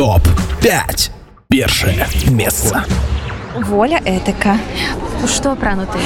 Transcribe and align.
топ-5 0.00 1.10
першае 1.48 2.06
месца 2.30 2.86
воля 3.66 4.00
этыка 4.06 4.56
што 5.26 5.52
апрануты 5.52 5.98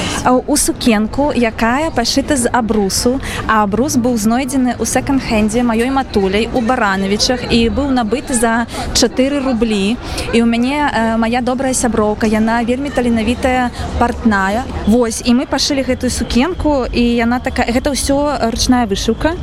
у 0.46 0.56
сукенку 0.56 1.32
якая 1.34 1.90
пашыта 1.90 2.36
з 2.36 2.48
абрусу 2.48 3.20
а 3.46 3.62
абрус 3.62 3.96
быў 3.96 4.16
знойдзены 4.18 4.76
ў 4.78 4.84
секонд-хендзе 4.86 5.62
маёй 5.62 5.90
матуляй 5.90 6.48
у 6.54 6.60
баранавічах 6.60 7.52
і 7.52 7.68
быў 7.68 7.90
набыты 7.90 8.34
за 8.34 8.66
4 8.94 9.38
рублі. 9.40 9.96
І 10.32 10.42
у 10.42 10.46
мяне 10.46 10.90
э, 10.90 11.16
моя 11.16 11.40
добрая 11.40 11.74
сяброўка 11.74 12.26
яна 12.26 12.62
вельмі 12.64 12.90
таленавітая 12.90 13.70
партная. 13.98 14.64
Вось 14.86 15.22
і 15.24 15.34
мы 15.34 15.46
пашылі 15.46 15.82
гэтую 15.82 16.10
сукенку 16.10 16.86
і 16.92 17.02
яна 17.02 17.38
такая 17.38 17.70
гэта 17.72 17.92
ўсё 17.92 18.50
ручная 18.50 18.86
вышыўка. 18.86 19.36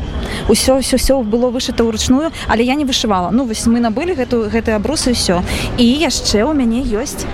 Усё 0.48 0.80
все 0.82 0.98
все 0.98 1.22
было 1.22 1.50
вышыта 1.50 1.84
ўручную 1.84 2.32
але 2.48 2.64
я 2.64 2.76
не 2.76 2.86
вышывала. 2.86 3.30
Ну 3.32 3.46
вось 3.46 3.66
мы 3.68 3.80
набылі 3.80 4.16
гэту 4.16 4.50
гэты 4.50 4.72
абрус 4.72 5.08
і 5.08 5.12
ўсё. 5.12 5.42
І 5.78 5.86
яшчэ 5.86 6.44
у 6.44 6.54
мяне 6.54 6.84
ёсць 6.84 7.26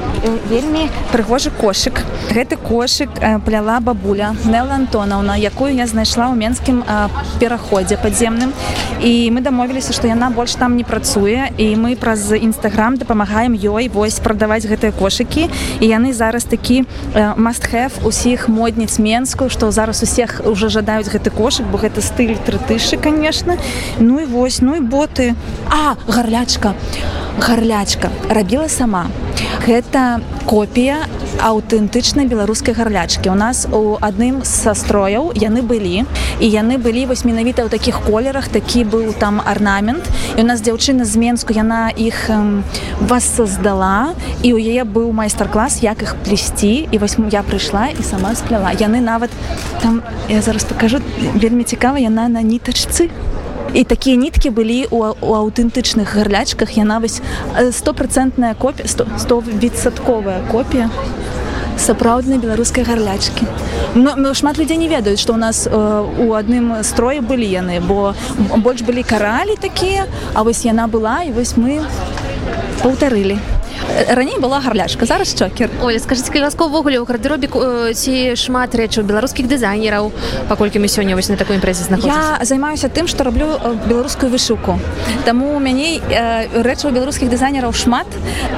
вельмі 0.49 0.89
прыгожы 1.11 1.51
кошык 1.51 2.03
гэты 2.31 2.57
кошык 2.57 3.09
пляла 3.45 3.79
бабуля 3.79 4.35
Нелла 4.45 4.75
Антонаўна 4.75 5.37
якую 5.37 5.73
я 5.73 5.87
знайшла 5.87 6.29
ў 6.29 6.35
менскім 6.35 6.83
пераходзе 7.39 7.97
падземным. 7.97 8.53
І 9.01 9.29
мы 9.31 9.41
дамовіліся 9.41 9.93
што 9.93 10.07
яна 10.07 10.29
больш 10.29 10.55
там 10.55 10.75
не 10.77 10.83
працуе 10.83 11.49
і 11.57 11.67
мы 11.75 11.95
праз 11.95 12.31
нстаграм 12.31 12.97
дапамагаем 12.97 13.53
ёй 13.53 13.89
вось 13.89 14.19
прадаваць 14.19 14.65
гэтыя 14.65 14.91
кошыкі. 14.91 15.49
І 15.79 15.85
яны 15.85 16.13
зараз 16.13 16.43
такі 16.43 16.85
мастхэф 17.15 18.05
усіх 18.05 18.47
модніц 18.49 18.99
менскую 18.99 19.49
што 19.49 19.71
зараз 19.71 20.03
усіх 20.03 20.41
уже 20.45 20.69
жадаюць 20.69 21.09
гэты 21.09 21.29
кошык 21.29 21.65
бо 21.71 21.77
гэта 21.77 22.01
стыль 22.01 22.37
трытышы 22.37 22.97
конечно 22.97 23.57
ну 23.99 24.19
і 24.19 24.25
вось 24.25 24.61
ну 24.61 24.75
і 24.75 24.81
боты. 24.81 25.35
А 25.69 25.95
гарлячка 26.07 26.73
гарлячка 27.39 28.09
рабіла 28.29 28.69
сама. 28.69 29.07
Гэта 29.65 30.19
копія 30.45 31.05
аўтэнтычнай 31.41 32.25
беларускай 32.25 32.73
гарлячкі. 32.73 33.29
У 33.29 33.35
нас 33.35 33.67
у 33.71 33.97
адным 34.01 34.43
са 34.43 34.73
строяў 34.73 35.31
яны 35.35 35.61
былі 35.61 36.05
і 36.39 36.45
яны 36.47 36.77
былі 36.77 37.05
вось 37.11 37.25
менавіта 37.25 37.63
ў 37.63 37.69
такіх 37.69 38.01
колерах 38.05 38.47
такі 38.47 38.83
быў 38.83 39.13
там 39.13 39.41
арнамент. 39.45 40.03
І 40.37 40.41
у 40.41 40.47
нас 40.47 40.61
дзяўчына 40.61 41.05
з 41.05 41.15
менску 41.17 41.53
яна 41.53 41.89
іх 41.93 42.29
вас 42.99 43.25
создала 43.25 44.13
і 44.43 44.53
у 44.53 44.57
яе 44.57 44.83
быў 44.83 45.11
майстар-клас 45.11 45.83
як 45.83 46.01
іх 46.01 46.15
плесці. 46.25 46.87
І 46.91 46.97
вось 46.97 47.17
я 47.31 47.43
прыйшла 47.43 47.93
і 47.93 48.03
сама 48.03 48.35
спляла. 48.35 48.73
Яны 48.73 49.01
нават 49.01 49.29
там 49.81 50.01
я 50.29 50.41
зараз 50.41 50.63
покажу 50.63 50.99
вельмі 51.35 51.63
цікава 51.63 51.97
яна 51.99 52.27
на 52.27 52.41
нітачцы 52.41 53.09
і 53.77 53.83
такія 53.83 54.15
ніткі 54.17 54.49
былі 54.49 54.87
у, 54.89 55.05
у 55.21 55.31
аўтэнтычных 55.37 56.17
гарлячках. 56.17 56.77
Яна 56.77 56.97
вось 56.97 57.21
стопроцентная 57.71 58.53
копія 58.57 58.87
100 58.89 59.43
відсотковая 59.61 60.41
копія 60.51 60.89
сапраўднай 61.77 62.39
беларускай 62.41 62.83
гарлячкі. 62.83 63.45
Но, 63.93 64.15
но 64.17 64.33
шмат 64.33 64.57
людзей 64.57 64.77
не 64.77 64.87
ведаюць 64.87 65.21
што 65.21 65.33
у 65.33 65.37
нас 65.37 65.67
э, 65.67 65.73
у 65.73 66.33
адным 66.33 66.83
строі 66.83 67.21
былі 67.21 67.45
яны 67.45 67.79
бо 67.79 68.13
больш 68.57 68.81
былі 68.81 69.03
каралі 69.03 69.55
такія 69.61 70.05
а 70.33 70.41
вось 70.41 70.65
яна 70.65 70.87
была 70.87 71.21
і 71.23 71.31
вось 71.31 71.53
мы 71.57 71.81
паўтарылі 72.81 73.37
раней 74.09 74.39
была 74.39 74.59
гарлячка 74.59 75.05
зараз 75.05 75.33
чокер. 75.33 75.69
Оля 75.81 75.99
скажите 75.99 76.31
калі 76.31 76.43
ласка 76.43 76.63
увогуле 76.65 76.99
ў 76.99 77.05
гардеробе 77.05 77.47
ці 77.93 78.35
шмат 78.35 78.75
рэчаў 78.75 79.03
беларускіх 79.03 79.47
дызайнераў 79.47 80.11
паколькі 80.49 80.79
мы 80.79 80.87
сёння 80.87 81.15
вось 81.15 81.29
на 81.29 81.37
такой 81.37 81.57
імпрэзе 81.57 81.85
я 82.05 82.39
займаюся 82.41 82.89
тым 82.89 83.07
што 83.07 83.23
раблю 83.23 83.59
беларускую 83.87 84.31
вышыўку 84.31 84.79
Таму 85.25 85.55
у 85.55 85.59
мяне 85.59 85.99
рэчаў 86.53 86.91
беларускіх 86.91 87.29
дызайнераў 87.29 87.73
шмат. 87.73 88.07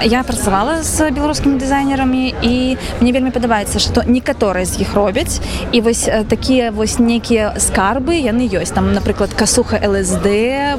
Я 0.03 0.23
працавала 0.23 0.83
з 0.83 1.11
беларускімі 1.11 1.59
дызайнерамі 1.59 2.33
і 2.41 2.77
мне 3.01 3.11
вельмі 3.11 3.31
падабаецца 3.31 3.79
што 3.79 4.03
некаторыя 4.05 4.65
з 4.65 4.81
іх 4.81 4.93
робяць. 4.93 5.41
І 5.71 5.81
вось 5.81 6.09
такія 6.29 6.71
вось 6.71 6.99
нейкія 6.99 7.55
скарбы 7.57 8.15
яны 8.19 8.47
ёсць 8.49 8.73
там 8.73 8.93
напрыклад 8.93 9.33
касуха 9.33 9.79
лсд 9.81 10.27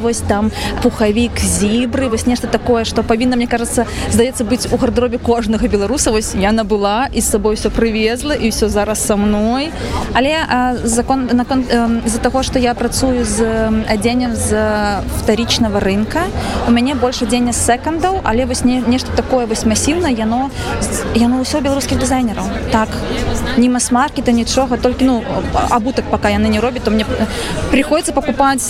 вось 0.01 0.22
там 0.27 0.51
пухавік 0.83 1.39
зібры 1.39 2.09
вось 2.09 2.27
нешта 2.27 2.47
такое 2.47 2.84
што 2.84 3.03
павінна 3.03 3.37
мне 3.37 3.47
кажется 3.47 3.87
здаецца 4.11 4.30
здаецца 4.31 4.45
быць 4.45 4.73
у 4.73 4.77
гардеробе 4.77 5.19
кожнага 5.19 5.67
беларуса 5.67 6.11
вось 6.11 6.35
я 6.39 6.53
набыла 6.53 7.09
і 7.13 7.21
з 7.21 7.27
сабой 7.31 7.57
все 7.57 7.69
прывезла 7.69 8.35
і 8.35 8.51
все 8.51 8.69
зараз 8.69 9.03
са 9.03 9.17
мной 9.17 9.71
але 10.15 10.37
а, 10.47 10.77
закон 10.85 11.27
након 11.33 11.65
з-за 12.07 12.19
таго 12.19 12.43
что 12.43 12.59
я 12.59 12.75
працую 12.75 13.25
з 13.25 13.43
адзеннем 13.91 14.35
з 14.35 14.55
вторічнага 15.19 15.81
рынка 15.81 16.23
у 16.69 16.71
мяне 16.71 16.95
больш 16.95 17.23
адзення 17.23 17.53
секандаў 17.53 18.21
але 18.23 18.47
вось 18.47 18.65
не 18.65 18.81
нешта 18.87 19.11
такое 19.17 19.47
вось 19.47 19.67
масіўна 19.67 20.09
яно 20.09 20.51
яно 21.15 21.43
ўсё 21.43 21.59
беларускіх 21.61 21.99
дызайнераў 21.99 22.47
так 22.71 22.89
не 23.56 23.69
мас-маркета 23.69 24.33
нічога 24.33 24.77
только 24.77 25.05
ну 25.05 25.25
абутак 25.71 26.05
пока 26.11 26.28
яны 26.28 26.47
не 26.49 26.61
робят 26.61 26.84
то 26.84 26.91
мне 26.91 27.05
приходится 27.71 28.12
покупать 28.12 28.62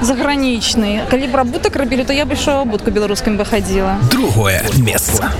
загранічны 0.00 1.00
калі 1.10 1.26
б 1.26 1.36
абутак 1.36 1.76
рабілі 1.76 2.04
то 2.04 2.12
я 2.12 2.24
бы 2.24 2.34
ішоў 2.34 2.64
будку 2.64 2.90
беларускім 2.90 3.36
выходила 3.36 3.96
другу 4.10 4.38
другое 4.38 4.62
месца 4.78 5.32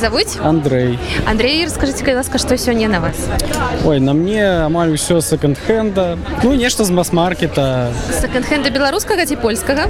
завуць 0.00 0.38
Андрей. 0.42 0.98
Андрей 1.26 1.64
расскажите 1.64 2.04
калі 2.04 2.16
ласка 2.16 2.38
что 2.38 2.56
сёння 2.58 2.88
на 2.88 3.00
вас? 3.00 3.16
Ой 3.84 4.00
на 4.00 4.12
мне 4.12 4.64
амаль 4.64 4.94
усё 4.94 5.20
секонд-хенда. 5.20 6.18
Ну 6.42 6.54
нешта 6.54 6.84
з 6.84 6.90
мас-маркета. 6.90 7.92
Секонд-хенда 8.20 8.70
беларускага 8.70 9.26
ці 9.26 9.36
польскага 9.36 9.86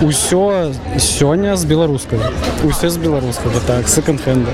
ўсё 0.00 0.72
сёння 0.96 1.56
з 1.56 1.64
беларускага 1.64 2.30
усе 2.64 2.88
з 2.88 2.96
беларускага 2.96 3.60
так 3.66 3.88
секонд-хенда. 3.88 4.50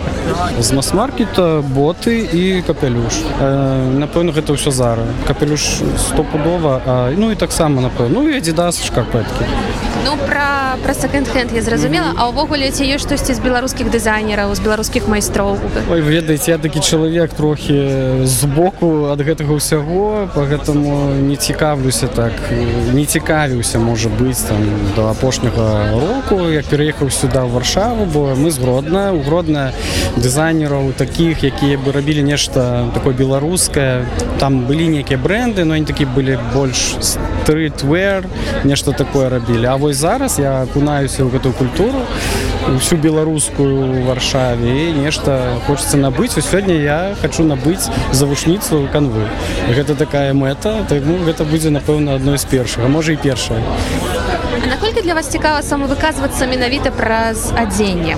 З 0.59 0.73
мас-маркета 0.73 1.63
боты 1.63 2.18
і 2.23 2.63
капелюш. 2.67 3.23
Напэўна 3.39 4.33
гэта 4.33 4.57
ўсё 4.57 4.71
зара 4.71 5.05
капелюш 5.27 5.83
стопудова 5.99 6.81
ну 7.17 7.31
і 7.31 7.37
таксама 7.37 7.83
напэўна 7.83 8.15
ну 8.15 8.29
і 8.29 8.39
адзідас 8.41 8.81
шкарпэткі 8.85 9.45
ну 10.07 10.17
пра 10.27 10.77
пра 10.83 10.95
секонд-хенд 10.95 11.53
я 11.53 11.63
зразумела 11.63 12.15
а 12.17 12.29
ўвогуле 12.33 12.71
ці 12.73 12.87
ёсць 12.89 13.05
штосьці 13.05 13.35
з 13.37 13.41
беларускіх 13.45 13.91
дызайнераў 13.93 14.55
з 14.55 14.61
беларускіх 14.65 15.05
майстроў 15.05 15.59
Ой 15.91 16.01
ведаеце 16.01 16.57
я 16.57 16.59
такі 16.59 16.81
чалавек 16.81 17.35
трохі 17.35 18.25
збоку 18.25 19.13
ад 19.13 19.21
гэтага 19.21 19.59
ўсяго 19.59 20.33
по 20.33 20.49
гэтаму 20.49 21.13
не 21.29 21.37
цікавлюся 21.37 22.09
так 22.09 22.33
не 22.97 23.05
цікавіўся 23.05 23.79
можа 23.79 24.09
быць 24.09 24.49
там 24.49 24.65
до 24.97 25.13
апошняга 25.13 25.93
року 25.93 26.49
я 26.49 26.63
пераехаў 26.63 27.11
сюда 27.11 27.45
в 27.45 27.53
варшаву 27.53 28.09
бо 28.09 28.33
мы 28.33 28.51
згродна 28.51 29.13
угродна 29.13 29.73
дызайнераў 30.17 30.97
таких 30.97 31.45
якія 31.45 31.77
бы 31.77 31.93
рабілі 31.93 32.08
нешта 32.23 32.89
такое 32.95 33.15
беларускае 33.15 34.07
там 34.41 34.65
былі 34.67 34.89
нейкія 34.89 35.19
бренды 35.19 35.65
но 35.65 35.75
они 35.75 35.85
такі 35.85 36.05
былі 36.05 36.39
больш 36.55 36.97
стритвер 37.49 38.25
нешта 38.65 38.93
такое 38.93 39.29
рабілі. 39.29 39.67
А 39.67 39.77
вось 39.77 39.97
зараз 39.97 40.39
я 40.39 40.63
акунаюся 40.63 41.25
ў 41.25 41.33
гэтую 41.33 41.57
культуру 41.57 42.05
всю 42.77 43.01
беларускую 43.01 44.05
варшаве 44.05 44.93
нешта 44.93 45.57
хочется 45.65 45.97
набыць. 45.97 46.37
У 46.37 46.45
сёння 46.45 46.77
я 46.77 47.17
хочу 47.23 47.49
набыць 47.49 47.89
завушніцу 48.13 48.89
канвы. 48.93 49.25
Гэта 49.73 49.97
такая 49.97 50.37
мэта 50.37 50.85
так 50.89 51.01
ну 51.09 51.17
гэта 51.25 51.49
будзе 51.49 51.73
напэўна 51.73 52.21
адной 52.21 52.37
з 52.37 52.45
першага 52.45 52.89
можа 52.89 53.13
і 53.13 53.17
першая 53.17 53.65
наколькі 54.69 55.01
для 55.01 55.15
вас 55.15 55.29
цікава 55.33 55.63
самавыказвацца 55.63 56.47
менавіта 56.47 56.91
праз 56.91 57.53
адзенне? 57.57 58.17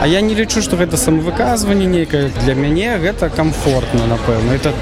А 0.00 0.06
я 0.06 0.20
не 0.20 0.34
лічу 0.34 0.62
что 0.62 0.76
гэта 0.76 0.96
самавыказванне 0.96 1.84
нейкае 1.84 2.30
для 2.44 2.54
мяне 2.54 2.96
гэта 2.96 3.28
комфортна 3.28 4.06
напэўна. 4.08 4.56
Это 4.56 4.72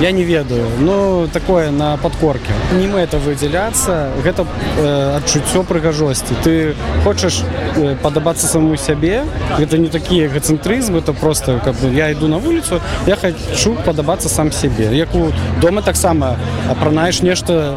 я 0.00 0.12
не 0.12 0.24
ведаю 0.24 0.66
но 0.80 1.26
такое 1.32 1.70
на 1.70 1.96
подкорке. 1.96 2.52
Не 2.72 2.86
мы 2.86 3.00
это 3.00 3.18
выдзяляцца 3.18 4.10
гэта 4.24 4.46
э, 4.78 5.16
адчуццё 5.16 5.62
прыгажосці. 5.62 6.34
Ты 6.42 6.74
хочаш 7.04 7.42
э, 7.76 7.96
падабацца 8.02 8.46
саму 8.46 8.76
сябе? 8.76 9.24
Это 9.58 9.78
не 9.78 9.88
такі 9.88 10.26
эгоцэнтрызм 10.26 10.96
это 10.96 11.12
просто 11.12 11.60
как 11.64 11.74
бы 11.76 11.92
я 11.92 12.12
иду 12.12 12.28
на 12.28 12.38
вуліцу 12.38 12.80
я 13.06 13.16
хочу 13.16 13.74
падабацца 13.84 14.28
сам 14.28 14.52
сябе. 14.52 14.96
Як 14.96 15.14
у 15.14 15.32
дома 15.60 15.82
таксама 15.82 16.36
апранаеш 16.70 17.22
нешта 17.22 17.76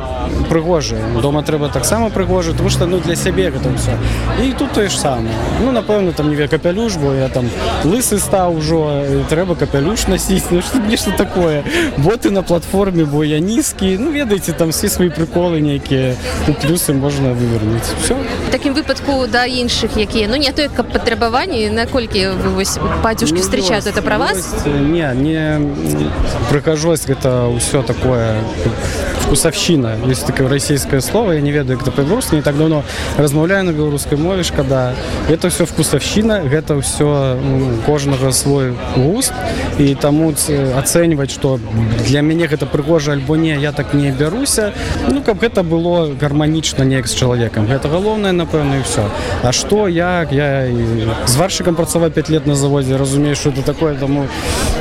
прыгожае 0.50 1.04
дома 1.22 1.44
трэба 1.44 1.70
таксама 1.70 2.10
прыгожа 2.10 2.54
тому 2.54 2.70
что 2.70 2.86
ну 2.86 3.00
для 3.00 3.16
сябе 3.16 3.52
гэта 3.52 3.70
все 3.76 3.98
і 4.44 4.54
тут 4.54 4.72
тое 4.72 4.90
ж 4.90 4.98
самае 4.98 5.36
ну 5.60 5.72
напэўна 5.72 6.14
там 6.14 6.30
не 6.30 6.48
капялюш 6.48 6.96
бо 6.96 7.14
я 7.14 7.30
там 7.30 7.50
лысы 7.84 8.20
стаў 8.20 8.58
ужо 8.58 9.04
трэба 9.30 9.56
капялюш 9.56 10.08
насіць 10.08 10.48
ну, 10.52 10.62
нешта 10.88 11.12
такое 11.12 11.64
бо 11.98 12.14
боты 12.14 12.30
на 12.30 12.44
платформе 12.44 13.06
бо 13.06 13.24
я 13.24 13.40
нізкі 13.40 13.98
ну 13.98 14.12
ведаеце 14.12 14.54
там 14.54 14.70
все 14.70 14.90
свои 14.90 15.10
приколы 15.10 15.62
нейкія 15.62 16.16
у 16.48 16.52
плюсы 16.54 16.94
можна 16.94 17.34
вывернуць 17.34 17.90
все 18.04 18.16
таким 18.52 18.74
выпадку 18.74 19.26
да 19.28 19.46
іншых 19.46 19.98
якія 19.98 20.28
ну 20.30 20.36
не 20.36 20.52
то 20.52 20.70
каб 20.70 20.92
патрабаванні 20.94 21.70
наколькі 21.70 22.28
вы 22.28 22.50
вось 22.54 22.78
пацюшки 23.02 23.38
ну, 23.38 23.42
встречают 23.42 23.88
это 23.88 24.02
про 24.02 24.18
вас? 24.18 24.54
не 24.66 25.10
не 25.16 25.60
прыхожусь 26.50 27.08
гэта 27.08 27.50
ўсё 27.50 27.82
такое 27.82 28.38
вкусовщина 29.26 29.98
есть 30.24 30.28
такое 30.28 30.50
российское 30.50 31.02
слово, 31.02 31.34
я 31.34 31.42
не 31.42 31.52
ведаю, 31.52 31.78
как 31.78 31.88
это 31.88 31.96
по-белорусски, 31.96 32.36
не 32.36 32.42
так 32.42 32.58
давно 32.58 32.84
размаўляю 33.18 33.66
на 33.66 33.72
беларускай 33.72 34.18
мове, 34.18 34.44
шкада. 34.44 34.94
Это 35.30 35.50
все 35.50 35.66
вкусовщина, 35.66 36.44
все 36.82 37.38
ну, 37.44 37.78
кожнага 37.86 38.32
свой 38.32 38.74
густ, 38.96 39.34
и 39.78 39.96
тому 39.96 40.34
оценивать, 40.78 41.32
что 41.32 41.60
для 42.06 42.22
мяне 42.22 42.48
гэта 42.48 42.66
прыгожа 42.66 43.14
альбо 43.14 43.36
не, 43.36 43.56
я 43.56 43.72
так 43.72 43.94
не 43.94 44.12
бяруся, 44.12 44.74
ну, 45.10 45.22
каб 45.22 45.40
гэта 45.40 45.64
было 45.64 46.14
гарманічна 46.20 46.84
неяк 46.86 47.08
з 47.08 47.16
чалавекам. 47.16 47.66
Гэта 47.66 47.90
галоўнае, 47.90 48.32
напэўна, 48.32 48.80
і 48.80 48.84
все. 48.84 49.10
А 49.44 49.52
что, 49.52 49.88
як, 49.88 50.32
я 50.32 50.66
і 50.66 51.08
зваршчыкам 51.28 51.76
працаваў 51.76 52.12
5 52.12 52.30
лет 52.30 52.48
на 52.48 52.56
заводе, 52.56 52.96
разумею, 52.96 53.36
что 53.36 53.50
это 53.50 53.62
такое, 53.62 53.96
тому 53.96 54.28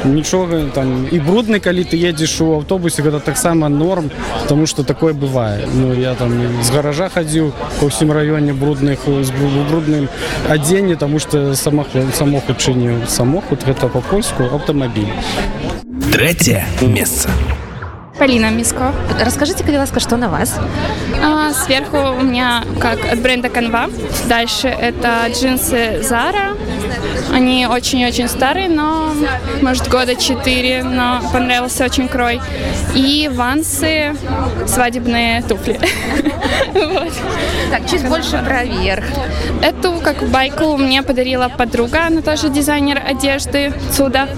нічога 0.05 0.71
там 0.75 1.06
і 1.11 1.19
брудны, 1.19 1.59
калі 1.61 1.85
ты 1.85 1.97
едзеш 1.97 2.41
у 2.41 2.55
аўтобусе, 2.55 3.03
гэта 3.03 3.21
таксама 3.21 3.69
норм, 3.69 4.11
тому 4.49 4.67
что 4.67 4.85
такое 4.85 5.12
бывае. 5.12 5.31
Ну, 5.32 5.94
я 5.94 6.14
там 6.14 6.32
з 6.62 6.70
гаража 6.70 7.08
хадзіў 7.08 7.52
по 7.81 7.87
ўсім 7.88 8.12
раёне 8.12 8.52
брудных 8.52 9.06
з 9.06 9.31
брудным 9.69 10.08
адзенне, 10.49 10.96
тому 10.96 11.19
что 11.19 11.55
самоход, 11.55 12.14
самоход 12.14 12.56
чыніў 12.58 13.06
самоход 13.08 13.64
гэта 13.64 13.88
по-польску 13.88 14.44
аўтамабіль. 14.44 15.12
Третье 16.12 16.67
место. 16.81 17.31
Полина 18.19 18.50
Миско. 18.50 18.93
Расскажите, 19.19 19.64
коли 19.64 19.79
ласка, 19.79 19.99
что 19.99 20.17
на 20.17 20.29
вас? 20.29 20.55
А, 21.25 21.52
сверху 21.52 21.96
у 21.96 22.23
меня 22.23 22.62
как 22.79 22.99
от 23.11 23.20
бренда 23.20 23.49
Canva. 23.49 23.90
Дальше 24.29 24.69
это 24.69 25.26
джинсы 25.29 26.02
Zara. 26.02 26.55
Они 27.33 27.67
очень-очень 27.67 28.29
старые, 28.29 28.69
но 28.69 29.12
может 29.61 29.89
года 29.89 30.15
4, 30.15 30.83
но 30.85 31.21
понравился 31.33 31.85
очень 31.85 32.09
крой. 32.09 32.41
И 32.94 33.31
вансы, 33.33 34.15
свадебные 34.67 35.43
туфли. 35.43 35.81
Так, 37.71 37.89
чуть 37.89 38.06
больше 38.06 38.43
про 38.44 38.65
верх. 38.65 39.05
Эту 39.62 39.93
как 40.03 40.29
байку 40.29 40.77
мне 40.77 41.03
подарила 41.03 41.49
подруга, 41.49 42.06
она 42.06 42.21
тоже 42.21 42.50
дизайнер 42.50 43.00
одежды 43.03 43.73
Цуда. 43.93 44.29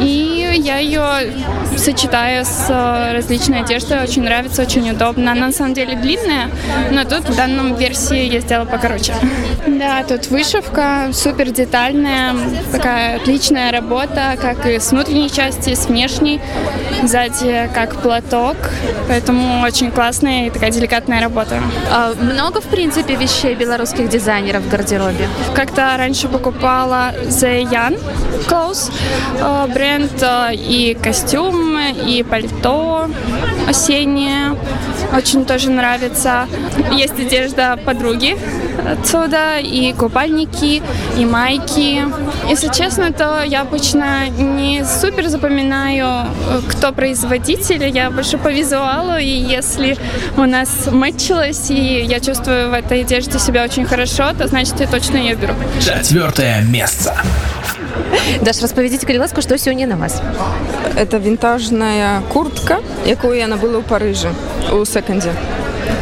И 0.00 0.52
я 0.58 0.78
ее 0.78 1.32
сочетаю 1.76 2.44
с 2.44 2.68
различной 3.14 3.60
одеждой, 3.60 4.02
очень 4.02 4.22
нравится, 4.22 4.62
очень 4.62 4.90
удобно. 4.90 5.32
Она 5.32 5.46
на 5.46 5.52
самом 5.52 5.72
деле 5.74 5.96
длинная, 5.96 6.50
но 6.90 7.04
тут 7.04 7.28
в 7.28 7.36
данном 7.36 7.74
версии 7.74 8.24
я 8.24 8.40
сделала 8.40 8.66
покороче. 8.66 9.14
Да, 9.66 10.04
тут 10.04 10.28
вышивка 10.28 11.08
супер 11.12 11.50
детальная, 11.94 12.34
такая 12.72 13.16
отличная 13.16 13.72
работа, 13.72 14.36
как 14.40 14.66
и 14.66 14.78
с 14.78 14.90
внутренней 14.90 15.30
части, 15.30 15.74
с 15.74 15.86
внешней. 15.86 16.40
Сзади 17.04 17.68
как 17.74 17.96
платок, 17.96 18.56
поэтому 19.08 19.62
очень 19.62 19.90
классная 19.90 20.46
и 20.46 20.50
такая 20.50 20.70
деликатная 20.70 21.20
работа. 21.20 21.60
А 21.90 22.14
много, 22.14 22.60
в 22.60 22.64
принципе, 22.64 23.14
вещей 23.14 23.54
белорусских 23.54 24.08
дизайнеров 24.08 24.62
в 24.62 24.68
гардеробе? 24.68 25.28
Как-то 25.54 25.94
раньше 25.96 26.28
покупала 26.28 27.12
The 27.26 27.62
Yan 27.64 28.00
Clothes, 28.48 28.90
бренд 29.72 30.22
и 30.52 30.96
костюмы, 31.00 31.90
и 31.90 32.22
пальто 32.22 33.08
осеннее. 33.68 34.56
Очень 35.16 35.44
тоже 35.44 35.70
нравится. 35.70 36.46
Есть 36.92 37.18
одежда 37.18 37.78
подруги 37.84 38.36
отсюда, 38.91 39.59
и 39.59 39.93
купальники, 39.93 40.81
и 41.17 41.25
майки. 41.25 42.03
Если 42.49 42.69
честно, 42.69 43.11
то 43.11 43.43
я 43.43 43.61
обычно 43.61 44.29
не 44.29 44.85
супер 44.85 45.27
запоминаю, 45.27 46.27
кто 46.69 46.91
производитель. 46.91 47.87
Я 47.87 48.09
больше 48.11 48.37
по 48.37 48.49
визуалу, 48.49 49.17
и 49.17 49.25
если 49.25 49.97
у 50.37 50.45
нас 50.45 50.69
мэтчилось, 50.91 51.69
и 51.69 52.03
я 52.03 52.19
чувствую 52.19 52.69
в 52.69 52.73
этой 52.73 53.01
одежде 53.01 53.39
себя 53.39 53.63
очень 53.63 53.85
хорошо, 53.85 54.33
то 54.37 54.47
значит 54.47 54.79
я 54.79 54.87
точно 54.87 55.17
ее 55.17 55.35
беру. 55.35 55.53
Четвертое 55.79 56.61
место. 56.61 57.15
Даш, 58.41 58.61
распавядзіце 58.63 59.05
калі 59.05 59.21
ласку 59.25 59.41
што 59.45 59.57
сёння 59.57 59.85
на 59.89 59.97
вас 59.99 60.21
это 60.95 61.19
вінтажная 61.19 62.21
куртка 62.33 62.79
якую 63.05 63.37
я 63.37 63.47
набыла 63.47 63.81
ў 63.81 63.85
парыжы 63.85 64.31
у 64.73 64.85
секондзе 64.85 65.33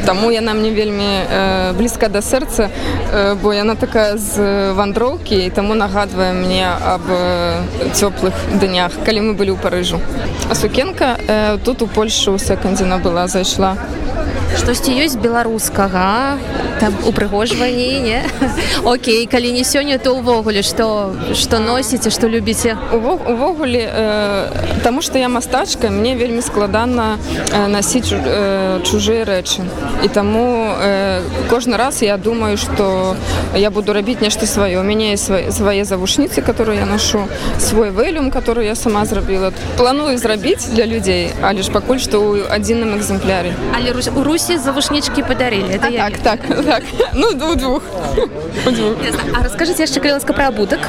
Таму 0.06 0.30
яна 0.30 0.54
мне 0.54 0.70
вельмі 0.70 1.04
э, 1.04 1.72
блізка 1.78 2.08
да 2.08 2.22
сэрца, 2.22 2.70
э, 3.12 3.34
бо 3.34 3.52
яна 3.54 3.74
такая 3.74 4.16
з 4.16 4.72
вандроўкі 4.72 5.46
і 5.46 5.50
таму 5.50 5.74
нагадвае 5.74 6.32
мне 6.32 6.66
аб 6.66 7.06
э, 7.08 7.62
цёплых 7.94 8.34
днях, 8.58 8.92
калі 9.06 9.30
мы 9.30 9.32
былі 9.34 9.54
ў 9.54 9.58
парыжу. 9.62 10.00
А 10.50 10.54
сукенка 10.54 11.18
э, 11.28 11.58
тут 11.64 11.82
у 11.82 11.86
Польшу 11.86 12.34
ў 12.34 12.38
секандзіна 12.38 12.98
была 12.98 13.28
зайшла 13.28 13.76
штосьці 14.58 14.92
ёсць 14.92 15.16
беларускага 15.16 16.36
там 16.82 16.94
упрыгожванні 17.06 18.00
не? 18.00 18.22
Окей 18.84 19.26
калі 19.26 19.52
не 19.52 19.62
сёння 19.62 19.98
то 20.02 20.18
ўвогуле 20.18 20.66
што 20.66 21.14
што 21.34 21.62
носіце 21.62 22.10
што 22.10 22.26
любіце? 22.26 22.74
Увогуле 22.90 23.86
э, 23.86 24.82
таму 24.82 24.98
што 25.02 25.18
я 25.18 25.28
мастачка 25.28 25.90
мне 25.94 26.18
вельмі 26.18 26.42
складана 26.42 27.18
э, 27.54 27.70
насіць 27.70 28.10
э, 28.10 28.82
чужыя 28.82 29.22
рэчы. 29.22 29.62
І 30.02 30.08
таму 30.08 30.74
э, 30.74 31.22
кожны 31.46 31.78
раз 31.78 32.02
я 32.02 32.16
думаю 32.16 32.58
што 32.58 33.14
я 33.54 33.70
буду 33.70 33.92
рабіць 33.92 34.18
нешта 34.18 34.46
сваё. 34.46 34.80
У 34.80 34.82
мяне 34.82 35.14
свае 35.16 35.84
завушніцы 35.84 36.42
которые 36.42 36.82
я 36.82 36.86
ношу 36.86 37.28
свой 37.62 37.90
вэлюм 37.90 38.34
который 38.34 38.66
я 38.66 38.74
сама 38.74 39.04
зрабіла. 39.04 39.52
Планую 39.76 40.18
зрабіць 40.18 40.66
для 40.66 40.86
людзей 40.86 41.30
але 41.42 41.62
ж 41.62 41.70
пакуль 41.70 42.02
што 42.02 42.18
ў 42.18 42.50
адзіным 42.50 42.98
экземпляры 42.98 43.54
але 43.70 43.94
у 43.94 44.24
Русі 44.24 44.58
завушнічкі 44.58 45.22
падарылі 45.22 45.78
а, 45.78 46.10
так, 46.10 46.18
так 46.18 46.40
так. 46.72 46.84
Ну 47.14 47.28
у 47.28 47.54
двух. 47.54 47.82
А 49.34 49.42
расскажыце 49.44 49.84
яшчэ 49.84 50.00
калі 50.00 50.16
ласка 50.16 50.32
пра 50.32 50.48
абутак 50.48 50.88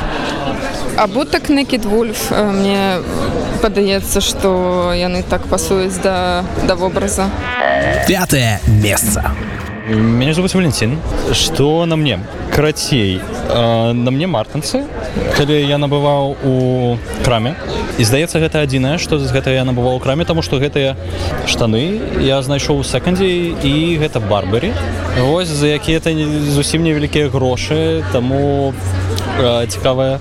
абутак 0.96 1.50
некід 1.50 1.86
вульф 1.86 2.32
мне 2.32 3.04
падаецца 3.64 4.22
што 4.24 4.94
яны 4.96 5.24
так 5.28 5.48
пасуюць 5.52 6.00
да 6.04 6.44
да 6.68 6.76
вобраза 6.80 7.28
пятое 8.08 8.62
месца 8.68 9.34
Меня 9.86 10.34
зовут 10.34 10.54
Валентин. 10.54 10.98
Что 11.34 11.86
на 11.86 11.98
мне? 11.98 12.20
Карацей. 12.56 13.20
Э, 13.50 13.92
на 13.92 14.12
мне 14.12 14.28
мартынцы, 14.28 14.86
калі 15.36 15.60
я 15.60 15.76
набываў 15.76 16.38
у 16.40 16.98
краме. 17.26 17.56
І 18.00 18.08
здаецца, 18.08 18.40
гэта 18.40 18.64
адзінае, 18.64 18.96
што 18.96 19.20
з 19.20 19.28
гэта 19.28 19.52
я 19.52 19.66
набываў 19.68 20.00
у 20.00 20.00
краме, 20.00 20.24
таму 20.24 20.42
што 20.42 20.56
гэтыя 20.56 20.96
штаны 21.46 22.00
я 22.24 22.40
знайшоў 22.42 22.80
у 22.80 22.84
секандзе 22.88 23.28
і 23.60 24.00
гэта 24.00 24.24
барбары. 24.24 24.72
Вось 25.20 25.52
за 25.52 25.68
якія-то 25.76 26.16
зусім 26.48 26.88
невялікія 26.88 27.28
грошы, 27.28 28.08
таму 28.14 28.74
э, 29.36 29.68
цікавая 29.68 30.20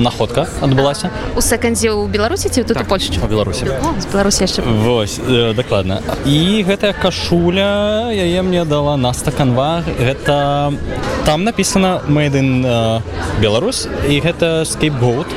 находка 0.00 0.46
адбылася 0.60 1.10
у 1.36 1.40
секандзе 1.40 1.90
ў 1.92 2.08
беларусі 2.08 2.48
ці 2.48 2.62
тут 2.62 2.76
так, 2.76 2.88
польш 2.88 3.10
у 3.14 3.26
беларусі. 3.26 3.68
Беларусі 4.12 4.44
яшчэ 4.44 4.62
вось 4.62 5.18
э, 5.20 5.54
дакладна 5.54 6.00
і 6.26 6.64
гэтая 6.66 6.92
кашуля 6.92 8.10
яе 8.12 8.42
мне 8.42 8.64
дала 8.64 8.96
наста 8.96 9.30
канва 9.30 9.82
гэта 9.98 10.72
там 11.24 11.44
написано 11.44 12.02
мейдын 12.08 12.64
э, 12.64 13.00
Беларусь 13.40 13.86
і 14.08 14.20
гэта 14.20 14.64
скейпгоут 14.64 15.28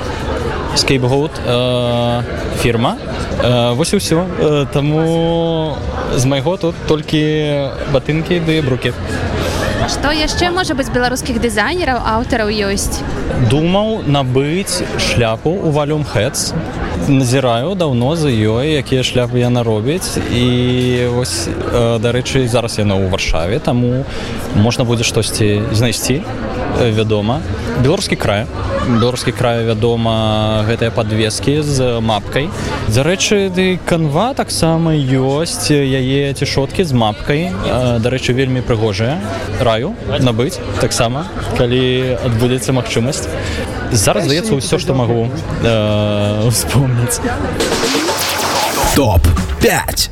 скейпгоут 0.76 1.32
э, 1.46 2.22
фірма. 2.58 2.98
Э, 3.44 3.74
вось 3.76 3.94
і 3.94 3.98
ўсё. 3.98 4.24
Э, 4.40 4.66
таму 4.72 5.76
з 6.16 6.26
майго 6.26 6.58
тут 6.58 6.76
толькі 6.88 7.22
батынкі 7.92 8.40
ды 8.40 8.62
брукі 8.62 8.94
Што 9.90 10.12
яшчэ 10.14 10.52
можа 10.54 10.76
быць 10.78 10.92
беларускіх 10.94 11.40
дызайнераў 11.42 11.98
аўтараў 12.06 12.52
ёсць? 12.70 13.02
Думаў 13.50 14.04
набыць 14.06 14.86
шляпу 15.02 15.50
у 15.50 15.72
валюм 15.74 16.04
хэц 16.06 16.54
назіраю 17.10 17.74
даўно 17.74 18.14
за 18.16 18.30
ёй 18.30 18.78
якія 18.78 19.02
шляпы 19.02 19.42
яна 19.42 19.64
робіць. 19.66 20.22
І 20.30 21.10
вось 21.16 21.50
дарэчы 21.74 22.46
зараз 22.46 22.78
яна 22.78 22.94
ў 22.94 23.10
варшаве 23.10 23.58
таму 23.58 24.06
можна 24.54 24.86
будзе 24.86 25.04
штосьці 25.04 25.74
знайсці 25.74 26.22
вядома. 26.78 27.42
Беларускі 27.82 28.16
край 28.22 28.46
беларускі 28.88 29.32
край 29.32 29.64
вядома 29.66 30.64
гэтыя 30.68 30.92
подвескі 30.92 31.62
з 31.62 32.00
мапкай. 32.02 32.50
Дарэчы 32.90 33.50
ды 33.54 33.80
канва 33.86 34.34
таксама 34.34 34.96
ёсць 34.96 35.70
яе 35.72 36.34
цішоткі 36.34 36.84
з 36.84 36.92
мапкай. 36.94 37.52
Дарэчы 38.02 38.34
вельмі 38.34 38.66
прыгожая. 38.66 39.20
Раю 39.62 39.94
набыць 40.20 40.58
таксама 40.82 41.28
калі 41.58 42.18
адбудзецца 42.26 42.74
магчымасць. 42.74 43.28
Зараз 43.92 44.26
здаецца 44.26 44.56
ўсё 44.56 44.80
што 44.80 44.96
магу 44.96 45.28
э, 45.28 46.50
вспомніць 46.56 47.20
топ 48.96 49.22
5 49.62 50.10